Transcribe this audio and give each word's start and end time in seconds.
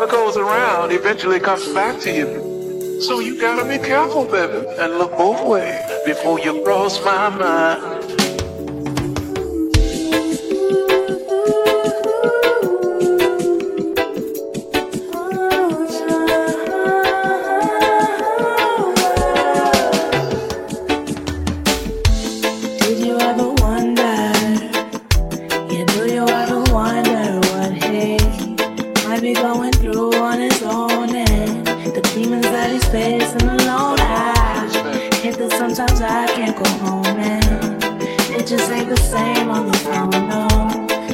whatever 0.00 0.24
goes 0.24 0.36
around 0.38 0.92
eventually 0.92 1.38
comes 1.38 1.68
back 1.74 2.00
to 2.00 2.10
you. 2.10 3.00
So 3.02 3.20
you 3.20 3.38
gotta 3.38 3.68
be 3.68 3.76
careful, 3.76 4.24
baby, 4.24 4.66
and 4.78 4.96
look 4.96 5.10
both 5.12 5.46
ways 5.46 5.84
before 6.06 6.40
you 6.40 6.62
cross 6.62 7.04
my 7.04 7.28
mind. 7.28 8.00
Did 22.78 22.98
you 23.04 23.18
ever 23.18 23.59
through 29.74 30.14
on 30.14 30.40
his 30.40 30.62
own 30.62 31.14
and 31.14 31.66
the 31.66 32.00
demons 32.14 32.46
that 32.46 32.70
he's 32.70 32.84
facing 32.88 33.48
alone? 33.48 33.98
I 34.00 35.10
hate 35.22 35.36
that 35.36 35.52
sometimes 35.52 36.00
I 36.00 36.26
can't 36.28 36.56
go 36.56 36.68
home 36.78 37.06
and 37.06 37.82
it 38.32 38.46
just 38.46 38.70
ain't 38.70 38.88
the 38.88 38.96
same 38.96 39.50
on 39.50 39.66
the 39.66 39.78
phone, 39.78 40.10
no. 40.10 40.48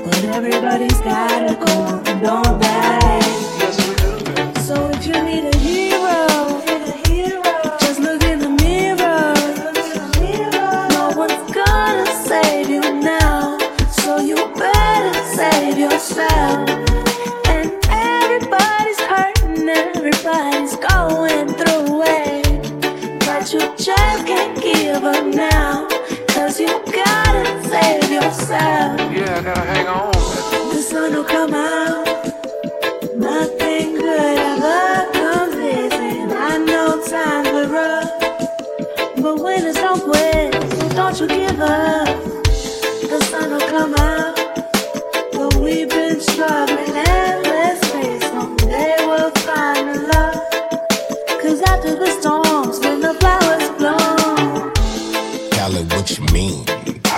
But 0.04 0.24
everybody's 0.24 1.00
gotta 1.00 1.54
go 1.54 1.72
on, 1.82 2.04
don't 2.22 2.58
they? 2.60 3.20
So 4.60 4.90
if 4.90 5.06
you 5.06 5.14
need 5.22 5.44
a 5.44 5.55
just 23.86 24.26
can't 24.26 24.60
give 24.60 25.04
up 25.04 25.24
now, 25.26 25.86
cause 26.26 26.58
you 26.58 26.66
gotta 26.92 27.62
save 27.62 28.10
yourself. 28.10 28.98
Yeah, 29.12 29.38
I 29.38 29.42
gotta 29.44 29.60
hang 29.60 29.86
on. 29.86 30.10
The 30.74 30.82
sun 30.82 31.14
will 31.14 31.22
come 31.22 31.54
out. 31.54 32.04
Nothing 33.14 33.94
good 33.94 34.38
ever 34.38 35.12
comes 35.12 35.54
easy. 35.54 36.20
I 36.34 36.58
know 36.58 37.00
times 37.06 37.48
were 37.52 37.68
rough, 37.68 39.22
but 39.22 39.40
winners 39.40 39.76
don't 39.76 40.02
quit. 40.02 40.50
Don't 40.96 41.20
you 41.20 41.28
give 41.28 41.60
up. 41.60 42.05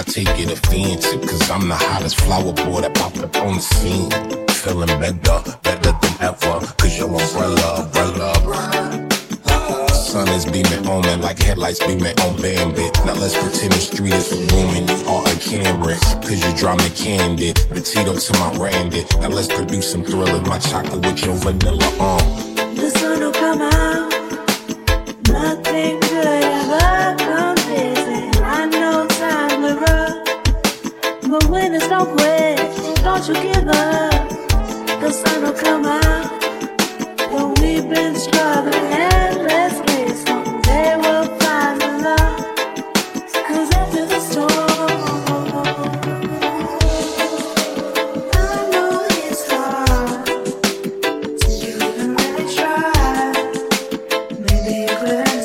Take 0.08 0.40
it 0.40 0.50
offensive, 0.50 1.20
cause 1.20 1.50
I'm 1.50 1.68
the 1.68 1.76
hottest 1.76 2.18
flower 2.20 2.52
boy 2.52 2.80
that 2.80 2.94
popped 2.94 3.18
up 3.18 3.36
on 3.36 3.56
the 3.56 3.60
scene. 3.60 4.10
Feeling 4.48 4.88
better, 4.98 5.56
better 5.62 5.92
than 5.92 6.14
ever, 6.20 6.66
cause 6.78 6.98
your 6.98 7.08
umbrella, 7.08 7.84
umbrella. 7.84 9.08
Sun 9.92 10.28
is 10.28 10.46
beaming 10.46 10.86
on 10.88 11.02
me 11.02 11.14
like 11.16 11.38
headlights 11.38 11.80
beaming 11.80 12.18
on 12.20 12.40
Bambi. 12.40 12.88
Now 13.04 13.14
let's 13.20 13.36
pretend 13.36 13.72
the 13.72 13.78
street 13.78 14.14
is 14.14 14.32
a 14.32 14.36
room 14.56 14.70
and 14.76 14.88
you 14.88 14.96
are 15.06 15.28
a 15.28 15.36
camera. 15.36 15.94
Cause 16.24 16.40
you 16.42 16.56
draw 16.56 16.74
me 16.76 16.88
candy, 16.90 17.52
Petito 17.52 18.16
to 18.16 18.32
my 18.40 18.56
Randy. 18.56 19.04
Now 19.20 19.28
let's 19.28 19.48
produce 19.48 19.92
some 19.92 20.04
thrillers, 20.04 20.40
my 20.48 20.58
chocolate 20.58 21.04
with 21.04 21.22
your 21.22 21.34
vanilla 21.36 21.84
on. 22.00 22.74
The 22.74 22.90
sun 22.90 23.20
will 23.20 23.32
come 23.32 23.60
out. 23.60 23.97
Don't 31.98 33.26
you 33.26 33.34
give 33.34 33.66
up. 33.66 34.28
The 35.00 35.10
sun 35.10 35.42
will 35.42 35.52
come 35.52 35.84
out. 35.84 36.40
Though 37.32 37.52
we've 37.60 37.88
been 37.88 38.14
struggling 38.14 38.92
endlessly. 38.92 40.14
Someday 40.24 40.96
we'll 40.96 41.26
find 41.40 41.80
the 41.80 41.88
love. 42.04 42.38
Cause 43.48 43.70
after 43.74 44.06
the 44.06 44.20
storm, 44.20 44.50
I 48.32 48.68
know 48.70 49.06
it's 49.10 49.50
hard 49.50 50.26
to 51.40 51.48
even 51.66 52.14
really 52.14 52.46
try. 52.54 53.32
Maybe 54.38 54.74
you 54.82 54.96
could. 54.98 55.37